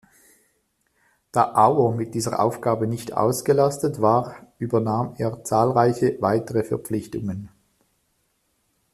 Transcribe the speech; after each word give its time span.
Da 1.31 1.53
Auer 1.53 1.91
mit 1.93 2.15
dieser 2.15 2.39
Aufgabe 2.39 2.87
nicht 2.87 3.13
ausgelastet 3.15 4.01
war, 4.01 4.33
übernahm 4.57 5.13
er 5.19 5.43
zahlreiche 5.43 6.17
weitere 6.19 6.63
Verpflichtungen. 6.63 7.49